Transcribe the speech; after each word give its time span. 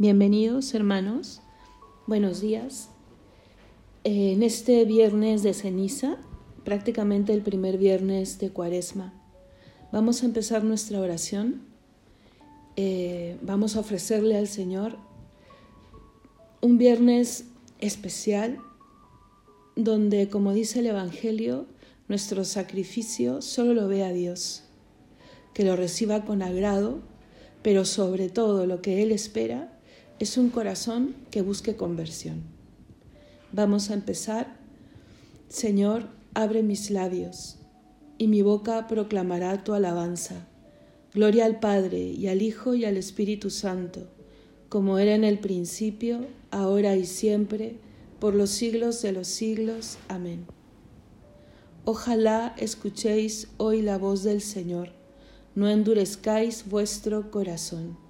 Bienvenidos 0.00 0.72
hermanos, 0.72 1.42
buenos 2.06 2.40
días. 2.40 2.88
En 4.02 4.42
este 4.42 4.86
viernes 4.86 5.42
de 5.42 5.52
ceniza, 5.52 6.16
prácticamente 6.64 7.34
el 7.34 7.42
primer 7.42 7.76
viernes 7.76 8.38
de 8.38 8.48
cuaresma, 8.48 9.12
vamos 9.92 10.22
a 10.22 10.24
empezar 10.24 10.64
nuestra 10.64 11.00
oración. 11.00 11.60
Eh, 12.76 13.36
vamos 13.42 13.76
a 13.76 13.80
ofrecerle 13.80 14.38
al 14.38 14.48
Señor 14.48 14.96
un 16.62 16.78
viernes 16.78 17.44
especial 17.78 18.58
donde, 19.76 20.30
como 20.30 20.54
dice 20.54 20.78
el 20.78 20.86
Evangelio, 20.86 21.66
nuestro 22.08 22.46
sacrificio 22.46 23.42
solo 23.42 23.74
lo 23.74 23.86
vea 23.86 24.14
Dios, 24.14 24.64
que 25.52 25.62
lo 25.62 25.76
reciba 25.76 26.24
con 26.24 26.40
agrado, 26.40 27.02
pero 27.60 27.84
sobre 27.84 28.30
todo 28.30 28.64
lo 28.64 28.80
que 28.80 29.02
Él 29.02 29.12
espera 29.12 29.76
es 30.20 30.36
un 30.36 30.50
corazón 30.50 31.16
que 31.30 31.40
busque 31.40 31.76
conversión. 31.76 32.42
Vamos 33.52 33.88
a 33.88 33.94
empezar. 33.94 34.58
Señor, 35.48 36.08
abre 36.34 36.62
mis 36.62 36.90
labios, 36.90 37.56
y 38.18 38.28
mi 38.28 38.42
boca 38.42 38.86
proclamará 38.86 39.64
tu 39.64 39.72
alabanza. 39.72 40.46
Gloria 41.14 41.46
al 41.46 41.58
Padre, 41.58 42.02
y 42.02 42.26
al 42.26 42.42
Hijo, 42.42 42.74
y 42.74 42.84
al 42.84 42.98
Espíritu 42.98 43.48
Santo, 43.48 44.08
como 44.68 44.98
era 44.98 45.14
en 45.14 45.24
el 45.24 45.38
principio, 45.38 46.26
ahora 46.50 46.96
y 46.96 47.06
siempre, 47.06 47.78
por 48.18 48.34
los 48.34 48.50
siglos 48.50 49.00
de 49.00 49.12
los 49.12 49.26
siglos. 49.26 49.96
Amén. 50.08 50.44
Ojalá 51.86 52.54
escuchéis 52.58 53.48
hoy 53.56 53.80
la 53.80 53.96
voz 53.96 54.22
del 54.22 54.42
Señor, 54.42 54.90
no 55.54 55.66
endurezcáis 55.70 56.68
vuestro 56.68 57.30
corazón. 57.30 58.09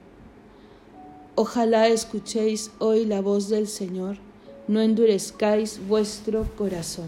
Ojalá 1.43 1.87
escuchéis 1.87 2.69
hoy 2.77 3.03
la 3.03 3.19
voz 3.19 3.49
del 3.49 3.67
Señor, 3.67 4.17
no 4.67 4.79
endurezcáis 4.79 5.79
vuestro 5.87 6.45
corazón. 6.55 7.07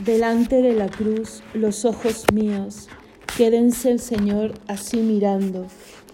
Delante 0.00 0.60
de 0.60 0.74
la 0.74 0.90
cruz 0.90 1.42
los 1.54 1.86
ojos 1.86 2.26
míos, 2.30 2.88
quédense 3.38 3.90
el 3.90 4.00
Señor 4.00 4.52
así 4.68 4.98
mirando, 4.98 5.66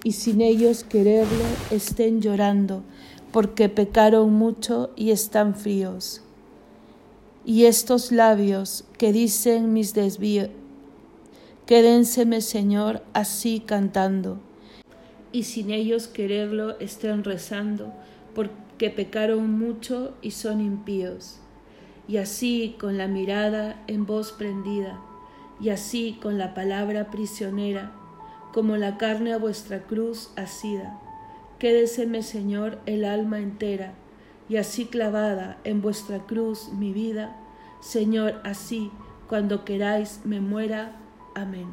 y 0.05 0.13
sin 0.13 0.43
ellos 0.43 0.85
quererlo 0.85 1.45
estén 1.73 2.23
llorando, 2.23 2.85
porque 3.33 3.69
pecaron 3.69 4.33
mucho 4.33 4.91
y 4.95 5.11
están 5.11 5.57
fríos. 5.57 6.23
Y 7.51 7.65
estos 7.65 8.13
labios 8.13 8.85
que 8.97 9.13
dicen 9.13 9.73
mis 9.73 9.93
desvíos, 9.93 10.51
quédenseme 11.67 12.43
Señor 12.43 13.03
así 13.13 13.59
cantando, 13.59 14.39
y 15.33 15.43
sin 15.43 15.73
ellos 15.73 16.07
quererlo 16.07 16.79
estén 16.79 17.25
rezando, 17.25 17.93
porque 18.37 18.91
pecaron 18.91 19.59
mucho 19.59 20.15
y 20.23 20.31
son 20.31 20.61
impíos. 20.61 21.41
Y 22.07 22.19
así 22.19 22.77
con 22.79 22.97
la 22.97 23.09
mirada 23.09 23.83
en 23.89 24.07
voz 24.07 24.31
prendida, 24.31 25.01
y 25.61 25.71
así 25.71 26.21
con 26.23 26.39
la 26.39 26.55
palabra 26.55 27.11
prisionera, 27.11 27.91
como 28.53 28.77
la 28.77 28.97
carne 28.97 29.33
a 29.33 29.39
vuestra 29.39 29.83
cruz 29.89 30.31
asida. 30.37 31.01
Quédeseme, 31.59 32.23
Señor, 32.23 32.79
el 32.87 33.05
alma 33.05 33.41
entera, 33.41 33.95
y 34.49 34.57
así 34.57 34.87
clavada 34.87 35.59
en 35.65 35.83
vuestra 35.83 36.21
cruz 36.27 36.69
mi 36.73 36.93
vida, 36.93 37.40
Señor, 37.81 38.41
así 38.45 38.91
cuando 39.29 39.65
queráis 39.65 40.21
me 40.25 40.41
muera. 40.41 40.97
Amén. 41.35 41.69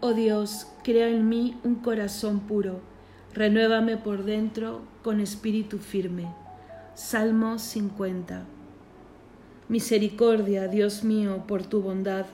Oh 0.00 0.12
Dios, 0.12 0.68
crea 0.84 1.08
en 1.08 1.28
mí 1.28 1.58
un 1.64 1.76
corazón 1.76 2.40
puro, 2.40 2.80
renuévame 3.34 3.96
por 3.96 4.24
dentro 4.24 4.82
con 5.02 5.20
espíritu 5.20 5.78
firme. 5.78 6.28
Salmo 6.94 7.58
50. 7.58 8.44
Misericordia, 9.68 10.68
Dios 10.68 11.02
mío, 11.02 11.44
por 11.48 11.64
tu 11.64 11.80
bondad, 11.82 12.26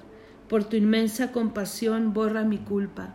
por 0.49 0.65
tu 0.65 0.77
inmensa 0.77 1.33
compasión, 1.33 2.13
borra 2.13 2.45
mi 2.45 2.59
culpa, 2.59 3.15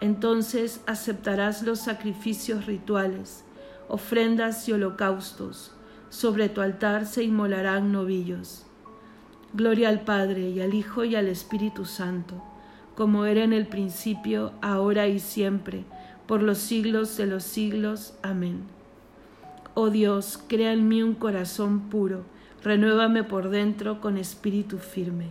Entonces 0.00 0.80
aceptarás 0.86 1.62
los 1.62 1.80
sacrificios 1.80 2.66
rituales, 2.66 3.44
ofrendas 3.88 4.68
y 4.68 4.72
holocaustos. 4.72 5.72
Sobre 6.08 6.48
tu 6.48 6.60
altar 6.60 7.06
se 7.06 7.22
inmolarán 7.22 7.92
novillos. 7.92 8.66
Gloria 9.52 9.88
al 9.88 10.00
Padre 10.00 10.48
y 10.50 10.60
al 10.60 10.74
Hijo 10.74 11.04
y 11.04 11.16
al 11.16 11.28
Espíritu 11.28 11.84
Santo, 11.84 12.42
como 12.94 13.24
era 13.24 13.44
en 13.44 13.52
el 13.52 13.66
principio, 13.66 14.52
ahora 14.62 15.06
y 15.08 15.20
siempre, 15.20 15.84
por 16.26 16.42
los 16.42 16.58
siglos 16.58 17.16
de 17.16 17.26
los 17.26 17.44
siglos. 17.44 18.14
Amén. 18.22 18.62
Oh 19.74 19.90
Dios, 19.90 20.42
crea 20.48 20.72
en 20.72 20.88
mí 20.88 21.02
un 21.02 21.14
corazón 21.14 21.90
puro 21.90 22.24
renuévame 22.62 23.24
por 23.24 23.48
dentro 23.50 24.00
con 24.00 24.18
espíritu 24.18 24.78
firme. 24.78 25.28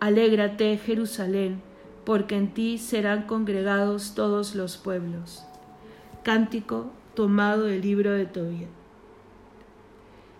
Alégrate, 0.00 0.78
Jerusalén, 0.78 1.60
porque 2.04 2.36
en 2.36 2.54
ti 2.54 2.78
serán 2.78 3.26
congregados 3.26 4.14
todos 4.14 4.54
los 4.54 4.76
pueblos. 4.76 5.44
Cántico 6.22 6.90
tomado 7.14 7.64
del 7.64 7.82
libro 7.82 8.12
de 8.12 8.26
Tobía. 8.26 8.68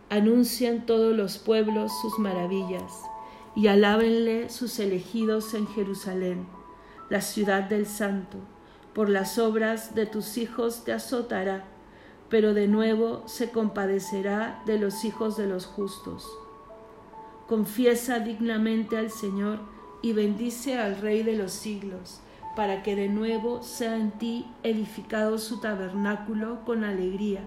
Anuncian 0.08 0.86
todos 0.86 1.16
los 1.16 1.38
pueblos 1.38 1.92
sus 2.00 2.18
maravillas 2.18 2.92
y 3.54 3.68
alábenle 3.68 4.48
sus 4.48 4.78
elegidos 4.78 5.54
en 5.54 5.66
Jerusalén, 5.68 6.46
la 7.08 7.20
ciudad 7.20 7.64
del 7.64 7.86
Santo. 7.86 8.38
Por 8.94 9.08
las 9.08 9.38
obras 9.38 9.94
de 9.94 10.06
tus 10.06 10.36
hijos 10.36 10.84
te 10.84 10.92
azotará 10.92 11.64
pero 12.30 12.54
de 12.54 12.68
nuevo 12.68 13.24
se 13.26 13.50
compadecerá 13.50 14.62
de 14.64 14.78
los 14.78 15.04
hijos 15.04 15.36
de 15.36 15.46
los 15.46 15.66
justos. 15.66 16.30
Confiesa 17.48 18.20
dignamente 18.20 18.96
al 18.96 19.10
Señor 19.10 19.58
y 20.02 20.12
bendice 20.12 20.78
al 20.78 20.96
Rey 20.96 21.22
de 21.22 21.36
los 21.36 21.52
siglos, 21.52 22.20
para 22.56 22.82
que 22.82 22.96
de 22.96 23.08
nuevo 23.08 23.62
sea 23.62 23.96
en 23.96 24.10
ti 24.12 24.46
edificado 24.62 25.38
su 25.38 25.60
tabernáculo 25.60 26.64
con 26.64 26.84
alegría, 26.84 27.42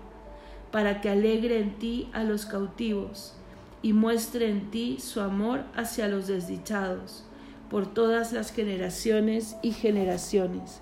para 0.72 1.02
que 1.02 1.10
alegre 1.10 1.60
en 1.60 1.78
ti 1.78 2.10
a 2.14 2.24
los 2.24 2.46
cautivos 2.46 3.36
y 3.82 3.94
muestre 3.94 4.50
en 4.50 4.72
ti 4.72 4.98
su 5.00 5.22
amor 5.22 5.66
hacia 5.76 6.08
los 6.08 6.28
desdichados, 6.28 7.26
por 7.70 7.94
todas 7.94 8.34
las 8.34 8.52
generaciones 8.52 9.58
y 9.62 9.72
generaciones. 9.72 10.82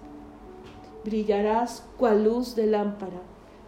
Brillarás 1.03 1.85
cual 1.97 2.25
luz 2.25 2.55
de 2.55 2.67
lámpara 2.67 3.21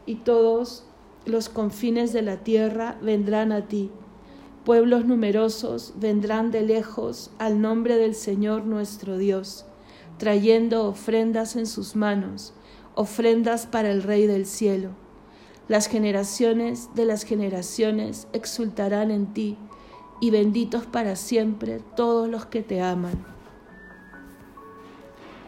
y 0.05 0.15
todos 0.15 0.85
los 1.25 1.49
confines 1.49 2.13
de 2.13 2.21
la 2.21 2.37
tierra 2.37 2.97
vendrán 3.01 3.51
a 3.51 3.67
ti. 3.67 3.89
Pueblos 4.65 5.03
numerosos 5.03 5.93
vendrán 5.97 6.49
de 6.49 6.61
lejos 6.61 7.31
al 7.37 7.59
nombre 7.59 7.97
del 7.97 8.15
Señor 8.15 8.63
nuestro 8.63 9.17
Dios, 9.17 9.65
trayendo 10.17 10.85
ofrendas 10.85 11.57
en 11.57 11.65
sus 11.67 11.97
manos, 11.97 12.53
ofrendas 12.95 13.67
para 13.67 13.91
el 13.91 14.03
Rey 14.03 14.25
del 14.25 14.45
cielo. 14.45 14.91
Las 15.67 15.87
generaciones 15.87 16.89
de 16.95 17.03
las 17.03 17.23
generaciones 17.23 18.29
exultarán 18.31 19.11
en 19.11 19.33
ti, 19.33 19.57
y 20.21 20.29
benditos 20.29 20.85
para 20.85 21.17
siempre 21.17 21.81
todos 21.97 22.29
los 22.29 22.45
que 22.45 22.63
te 22.63 22.81
aman. 22.81 23.25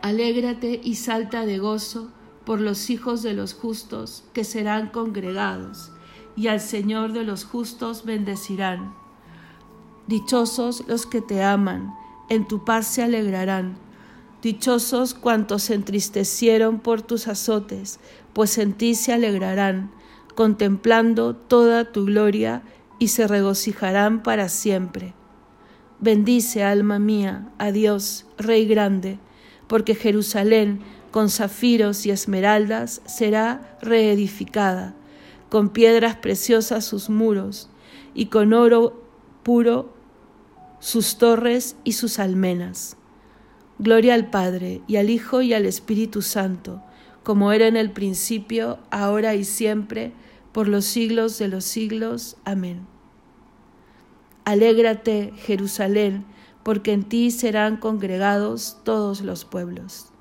Alégrate 0.02 0.82
y 0.84 0.96
salta 0.96 1.46
de 1.46 1.58
gozo 1.58 2.12
por 2.46 2.60
los 2.60 2.90
hijos 2.90 3.24
de 3.24 3.34
los 3.34 3.54
justos 3.54 4.26
que 4.34 4.44
serán 4.44 4.90
congregados, 4.90 5.94
y 6.36 6.48
al 6.48 6.60
Señor 6.60 7.14
de 7.14 7.24
los 7.24 7.46
justos 7.46 8.04
bendecirán. 8.04 9.05
Dichosos 10.08 10.84
los 10.88 11.08
que 11.08 11.22
te 11.22 11.42
aman, 11.42 11.96
en 12.30 12.48
tu 12.48 12.64
paz 12.64 12.86
se 12.86 13.02
alegrarán. 13.02 13.76
Dichosos 14.44 15.16
cuantos 15.16 15.64
se 15.64 15.74
entristecieron 15.74 16.80
por 16.80 17.02
tus 17.02 17.28
azotes, 17.28 18.00
pues 18.34 18.60
en 18.60 18.74
ti 18.74 18.94
se 18.94 19.14
alegrarán, 19.14 19.92
contemplando 20.36 21.36
toda 21.36 21.92
tu 21.92 22.06
gloria, 22.06 22.62
y 23.00 23.08
se 23.10 23.28
regocijarán 23.28 24.22
para 24.22 24.48
siempre. 24.48 25.14
Bendice, 26.00 26.64
alma 26.64 27.00
mía, 27.00 27.50
a 27.58 27.72
Dios, 27.72 28.26
Rey 28.38 28.66
grande, 28.68 29.18
porque 29.68 29.96
Jerusalén 29.96 30.82
con 31.10 31.30
zafiros 31.30 32.06
y 32.06 32.12
esmeraldas 32.12 33.02
será 33.06 33.78
reedificada, 33.82 34.94
con 35.50 35.70
piedras 35.70 36.16
preciosas 36.18 36.86
sus 36.86 37.10
muros, 37.10 37.70
y 38.14 38.28
con 38.28 38.54
oro 38.54 39.02
puro 39.44 39.95
sus 40.86 41.18
torres 41.18 41.78
y 41.84 41.94
sus 41.94 42.20
almenas. 42.20 42.96
Gloria 43.80 44.14
al 44.14 44.30
Padre, 44.30 44.84
y 44.86 44.98
al 44.98 45.10
Hijo, 45.10 45.42
y 45.42 45.52
al 45.52 45.66
Espíritu 45.66 46.22
Santo, 46.22 46.84
como 47.24 47.52
era 47.52 47.66
en 47.66 47.76
el 47.76 47.90
principio, 47.90 48.78
ahora 48.92 49.34
y 49.34 49.46
siempre, 49.46 50.14
por 50.52 50.68
los 50.68 50.86
siglos 50.86 51.40
de 51.40 51.48
los 51.48 51.66
siglos. 51.66 52.38
Amén. 52.46 52.86
Alégrate, 54.46 55.34
Jerusalén, 55.38 56.24
porque 56.62 56.94
en 56.94 57.02
ti 57.02 57.32
serán 57.32 57.78
congregados 57.78 58.78
todos 58.84 59.22
los 59.22 59.44
pueblos. 59.44 60.12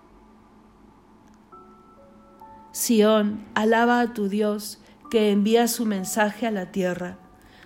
Sión, 2.73 3.44
alaba 3.54 4.00
a 4.00 4.14
tu 4.14 4.30
Dios 4.30 4.80
que 5.11 5.30
envía 5.30 5.68
su 5.68 5.85
mensaje 5.85 6.47
a 6.47 6.50
la 6.50 6.73
tierra. 6.73 7.18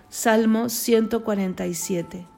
Salmo 0.08 0.68
147. 0.68 2.37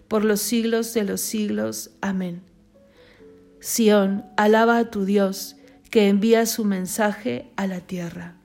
por 0.11 0.25
los 0.25 0.41
siglos 0.41 0.93
de 0.93 1.05
los 1.05 1.21
siglos. 1.21 1.91
Amén. 2.01 2.41
Sión, 3.61 4.25
alaba 4.35 4.77
a 4.77 4.91
tu 4.91 5.05
Dios, 5.05 5.55
que 5.89 6.09
envía 6.09 6.45
su 6.45 6.65
mensaje 6.65 7.49
a 7.55 7.65
la 7.65 7.79
tierra. 7.79 8.35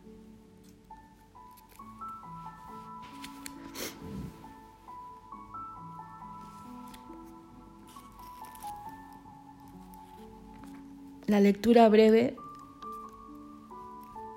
La 11.27 11.41
lectura 11.41 11.89
breve 11.89 12.37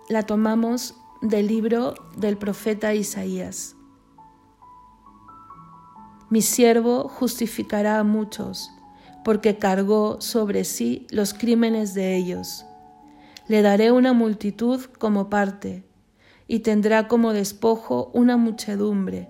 la 0.09 0.23
tomamos 0.23 0.95
del 1.21 1.45
libro 1.45 1.93
del 2.17 2.39
profeta 2.39 2.95
Isaías. 2.95 3.75
Mi 6.29 6.41
siervo 6.41 7.07
justificará 7.07 7.99
a 7.99 8.03
muchos, 8.03 8.69
porque 9.23 9.57
cargó 9.57 10.21
sobre 10.21 10.63
sí 10.63 11.07
los 11.09 11.33
crímenes 11.33 11.93
de 11.93 12.15
ellos. 12.15 12.65
Le 13.47 13.63
daré 13.63 13.91
una 13.91 14.13
multitud 14.13 14.79
como 14.99 15.29
parte, 15.29 15.83
y 16.47 16.59
tendrá 16.59 17.07
como 17.07 17.33
despojo 17.33 18.11
una 18.13 18.37
muchedumbre, 18.37 19.29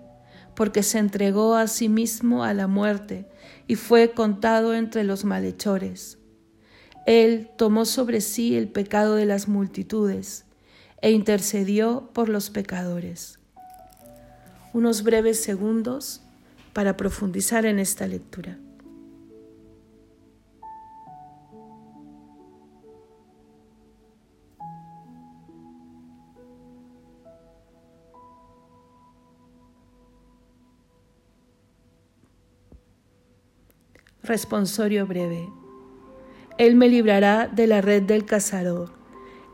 porque 0.55 0.83
se 0.83 0.99
entregó 0.99 1.55
a 1.55 1.67
sí 1.67 1.87
mismo 1.87 2.43
a 2.43 2.53
la 2.53 2.67
muerte 2.67 3.29
y 3.65 3.75
fue 3.75 4.11
contado 4.11 4.73
entre 4.73 5.03
los 5.05 5.23
malhechores. 5.23 6.17
Él 7.05 7.49
tomó 7.57 7.85
sobre 7.85 8.19
sí 8.19 8.57
el 8.57 8.67
pecado 8.67 9.15
de 9.15 9.25
las 9.25 9.47
multitudes 9.47 10.45
e 11.01 11.11
intercedió 11.11 12.09
por 12.13 12.27
los 12.27 12.49
pecadores. 12.49 13.39
Unos 14.73 15.03
breves 15.03 15.41
segundos 15.41 16.21
para 16.73 16.97
profundizar 16.97 17.65
en 17.65 17.79
esta 17.79 18.07
lectura. 18.07 18.57
Responsorio 34.29 35.07
breve. 35.07 35.49
Él 36.59 36.75
me 36.75 36.87
librará 36.87 37.47
de 37.47 37.65
la 37.65 37.81
red 37.81 38.03
del 38.03 38.25
cazador. 38.25 38.91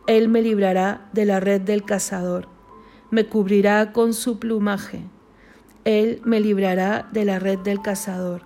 Él 0.05 0.27
me 0.27 0.41
librará 0.41 1.07
de 1.13 1.23
la 1.23 1.39
red 1.39 1.61
del 1.61 1.85
cazador. 1.85 2.49
Me 3.09 3.27
cubrirá 3.27 3.93
con 3.93 4.13
su 4.13 4.37
plumaje. 4.37 5.03
Él 5.85 6.19
me 6.25 6.39
librará 6.39 7.07
de 7.11 7.25
la 7.25 7.37
red 7.37 7.59
del 7.59 7.81
cazador. 7.81 8.41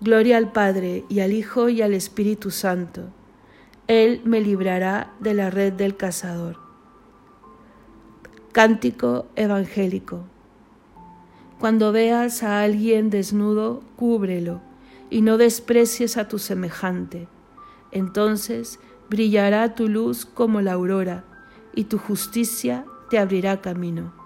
Gloria 0.00 0.36
al 0.36 0.52
Padre 0.52 1.04
y 1.08 1.18
al 1.18 1.32
Hijo 1.32 1.68
y 1.68 1.82
al 1.82 1.92
Espíritu 1.92 2.52
Santo. 2.52 3.08
Él 3.88 4.22
me 4.24 4.40
librará 4.40 5.12
de 5.18 5.34
la 5.34 5.50
red 5.50 5.72
del 5.72 5.96
cazador. 5.96 6.58
Cántico 8.52 9.26
evangélico. 9.34 10.24
Cuando 11.58 11.90
veas 11.90 12.44
a 12.44 12.62
alguien 12.62 13.10
desnudo, 13.10 13.82
cúbrelo 13.96 14.60
y 15.10 15.22
no 15.22 15.38
desprecies 15.38 16.16
a 16.16 16.28
tu 16.28 16.38
semejante. 16.38 17.26
Entonces 17.90 18.78
brillará 19.08 19.74
tu 19.74 19.88
luz 19.88 20.26
como 20.26 20.60
la 20.60 20.74
aurora, 20.74 21.24
y 21.74 21.84
tu 21.84 21.98
justicia 21.98 22.84
te 23.10 23.18
abrirá 23.18 23.60
camino. 23.60 24.25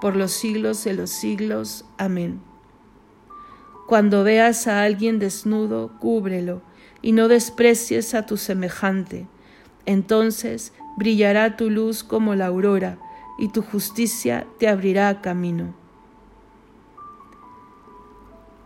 por 0.00 0.16
los 0.16 0.32
siglos 0.32 0.84
de 0.84 0.94
los 0.94 1.10
siglos. 1.10 1.84
Amén. 1.98 2.40
Cuando 3.86 4.24
veas 4.24 4.66
a 4.66 4.82
alguien 4.82 5.18
desnudo, 5.18 5.92
cúbrelo, 6.00 6.62
y 7.02 7.12
no 7.12 7.28
desprecies 7.28 8.14
a 8.14 8.26
tu 8.26 8.36
semejante. 8.36 9.28
Entonces 9.84 10.72
brillará 10.96 11.56
tu 11.56 11.70
luz 11.70 12.02
como 12.02 12.34
la 12.34 12.46
aurora, 12.46 12.98
y 13.38 13.48
tu 13.48 13.62
justicia 13.62 14.46
te 14.58 14.68
abrirá 14.68 15.20
camino. 15.20 15.74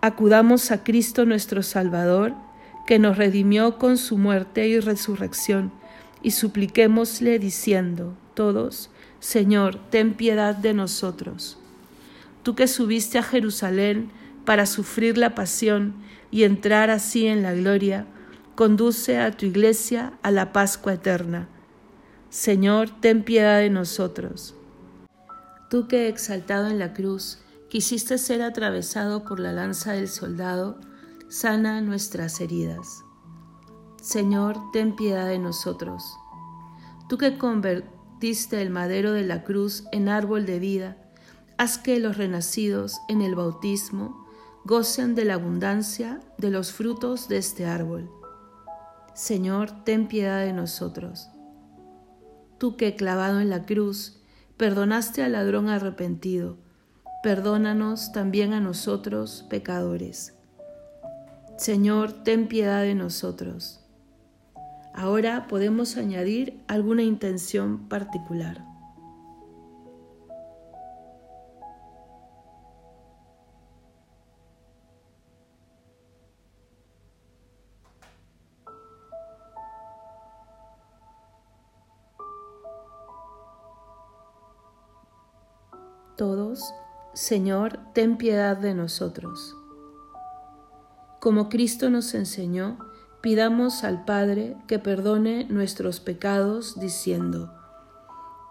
Acudamos 0.00 0.70
a 0.70 0.82
Cristo 0.82 1.26
nuestro 1.26 1.62
Salvador, 1.62 2.34
que 2.86 2.98
nos 2.98 3.18
redimió 3.18 3.76
con 3.78 3.98
su 3.98 4.16
muerte 4.16 4.66
y 4.66 4.80
resurrección, 4.80 5.72
y 6.22 6.30
supliquémosle 6.30 7.38
diciendo, 7.38 8.14
todos, 8.34 8.90
Señor, 9.20 9.78
ten 9.90 10.14
piedad 10.14 10.56
de 10.56 10.72
nosotros. 10.72 11.58
Tú 12.42 12.54
que 12.54 12.66
subiste 12.66 13.18
a 13.18 13.22
Jerusalén 13.22 14.10
para 14.46 14.64
sufrir 14.64 15.18
la 15.18 15.34
pasión 15.34 15.94
y 16.30 16.44
entrar 16.44 16.88
así 16.88 17.26
en 17.26 17.42
la 17.42 17.52
gloria, 17.52 18.06
conduce 18.54 19.18
a 19.18 19.30
tu 19.30 19.44
iglesia 19.44 20.14
a 20.22 20.30
la 20.30 20.52
Pascua 20.52 20.94
eterna. 20.94 21.48
Señor, 22.30 22.88
ten 23.00 23.22
piedad 23.22 23.58
de 23.58 23.68
nosotros. 23.68 24.54
Tú 25.68 25.86
que 25.86 26.08
exaltado 26.08 26.68
en 26.68 26.78
la 26.78 26.94
cruz, 26.94 27.40
quisiste 27.68 28.16
ser 28.16 28.40
atravesado 28.40 29.24
por 29.24 29.38
la 29.38 29.52
lanza 29.52 29.92
del 29.92 30.08
soldado, 30.08 30.80
sana 31.28 31.82
nuestras 31.82 32.40
heridas. 32.40 33.04
Señor, 34.00 34.56
ten 34.72 34.96
piedad 34.96 35.26
de 35.26 35.38
nosotros. 35.38 36.16
Tú 37.08 37.18
que 37.18 37.36
convertiste 37.36 37.99
el 38.22 38.70
madero 38.70 39.12
de 39.12 39.24
la 39.24 39.44
cruz 39.44 39.84
en 39.92 40.08
árbol 40.08 40.44
de 40.44 40.58
vida, 40.58 40.96
haz 41.56 41.78
que 41.78 41.98
los 41.98 42.18
renacidos 42.18 42.98
en 43.08 43.22
el 43.22 43.34
bautismo 43.34 44.26
gocen 44.64 45.14
de 45.14 45.24
la 45.24 45.34
abundancia 45.34 46.20
de 46.36 46.50
los 46.50 46.72
frutos 46.72 47.28
de 47.28 47.38
este 47.38 47.64
árbol. 47.64 48.10
Señor, 49.14 49.84
ten 49.84 50.06
piedad 50.06 50.44
de 50.44 50.52
nosotros. 50.52 51.30
Tú 52.58 52.76
que 52.76 52.94
clavado 52.94 53.40
en 53.40 53.48
la 53.48 53.64
cruz 53.64 54.20
perdonaste 54.58 55.22
al 55.22 55.32
ladrón 55.32 55.68
arrepentido, 55.68 56.58
perdónanos 57.22 58.12
también 58.12 58.52
a 58.52 58.60
nosotros 58.60 59.46
pecadores. 59.48 60.34
Señor, 61.56 62.12
ten 62.22 62.48
piedad 62.48 62.82
de 62.82 62.94
nosotros. 62.94 63.79
Ahora 64.94 65.46
podemos 65.48 65.96
añadir 65.96 66.60
alguna 66.68 67.02
intención 67.02 67.88
particular. 67.88 68.64
Todos 86.16 86.74
Señor, 87.14 87.80
ten 87.92 88.16
piedad 88.16 88.56
de 88.56 88.72
nosotros. 88.72 89.56
Como 91.18 91.48
Cristo 91.48 91.90
nos 91.90 92.14
enseñó, 92.14 92.78
Pidamos 93.20 93.84
al 93.84 94.06
Padre 94.06 94.56
que 94.66 94.78
perdone 94.78 95.44
nuestros 95.50 96.00
pecados 96.00 96.80
diciendo, 96.80 97.52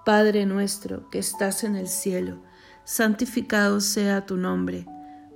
Padre 0.06 0.46
nuestro 0.46 1.10
que 1.10 1.18
estás 1.18 1.64
en 1.64 1.76
el 1.76 1.88
cielo, 1.88 2.38
santificado 2.84 3.82
sea 3.82 4.28
tu 4.28 4.38
nombre, 4.38 4.86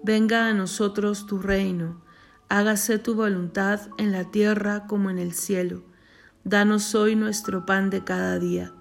venga 0.04 0.48
a 0.48 0.54
nosotros 0.54 1.26
tu 1.26 1.40
reino, 1.40 2.04
hágase 2.48 3.00
tu 3.00 3.16
voluntad 3.16 3.82
en 3.98 4.12
la 4.12 4.30
tierra 4.30 4.86
como 4.86 5.10
en 5.10 5.18
el 5.18 5.34
cielo. 5.34 5.84
Danos 6.44 6.94
hoy 6.94 7.16
nuestro 7.16 7.66
pan 7.66 7.90
de 7.90 8.04
cada 8.04 8.38
día, 8.38 8.72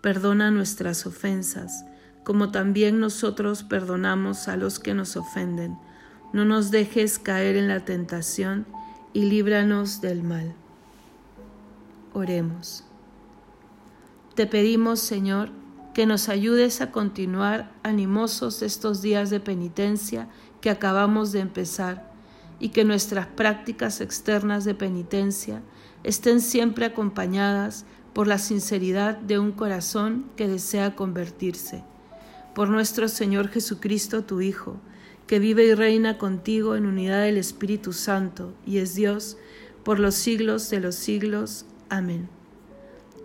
perdona 0.00 0.50
nuestras 0.50 1.06
ofensas, 1.06 1.84
como 2.24 2.50
también 2.50 2.98
nosotros 2.98 3.62
perdonamos 3.62 4.48
a 4.48 4.56
los 4.56 4.80
que 4.80 4.94
nos 4.94 5.16
ofenden. 5.16 5.78
No 6.32 6.44
nos 6.44 6.72
dejes 6.72 7.20
caer 7.20 7.54
en 7.54 7.68
la 7.68 7.84
tentación, 7.84 8.66
y 9.12 9.22
líbranos 9.24 10.00
del 10.00 10.22
mal. 10.22 10.54
Oremos. 12.14 12.84
Te 14.34 14.46
pedimos, 14.46 15.00
Señor, 15.00 15.50
que 15.94 16.06
nos 16.06 16.28
ayudes 16.28 16.80
a 16.80 16.90
continuar 16.90 17.70
animosos 17.82 18.62
estos 18.62 19.02
días 19.02 19.28
de 19.28 19.40
penitencia 19.40 20.28
que 20.60 20.70
acabamos 20.70 21.32
de 21.32 21.40
empezar 21.40 22.10
y 22.58 22.70
que 22.70 22.84
nuestras 22.84 23.26
prácticas 23.26 24.00
externas 24.00 24.64
de 24.64 24.74
penitencia 24.74 25.62
estén 26.02 26.40
siempre 26.40 26.86
acompañadas 26.86 27.84
por 28.12 28.26
la 28.26 28.38
sinceridad 28.38 29.18
de 29.18 29.38
un 29.38 29.52
corazón 29.52 30.30
que 30.36 30.48
desea 30.48 30.96
convertirse. 30.96 31.84
Por 32.54 32.68
nuestro 32.68 33.08
Señor 33.08 33.48
Jesucristo, 33.48 34.24
tu 34.24 34.40
Hijo, 34.40 34.78
que 35.32 35.38
vive 35.38 35.64
y 35.64 35.72
reina 35.72 36.18
contigo 36.18 36.76
en 36.76 36.84
unidad 36.84 37.22
del 37.22 37.38
Espíritu 37.38 37.94
Santo 37.94 38.52
y 38.66 38.76
es 38.80 38.94
Dios 38.94 39.38
por 39.82 39.98
los 39.98 40.14
siglos 40.14 40.68
de 40.68 40.78
los 40.78 40.94
siglos. 40.94 41.64
Amén. 41.88 42.28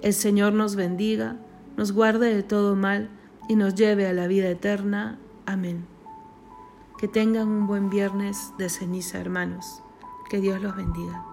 El 0.01 0.13
Señor 0.13 0.53
nos 0.53 0.77
bendiga, 0.77 1.35
nos 1.75 1.91
guarde 1.91 2.33
de 2.33 2.43
todo 2.43 2.77
mal 2.77 3.09
y 3.49 3.57
nos 3.57 3.75
lleve 3.75 4.07
a 4.07 4.13
la 4.13 4.27
vida 4.27 4.47
eterna. 4.47 5.19
Amén. 5.45 5.85
Que 6.97 7.09
tengan 7.09 7.49
un 7.49 7.67
buen 7.67 7.89
viernes 7.89 8.53
de 8.57 8.69
ceniza, 8.69 9.19
hermanos. 9.19 9.83
Que 10.29 10.39
Dios 10.39 10.61
los 10.61 10.77
bendiga. 10.77 11.26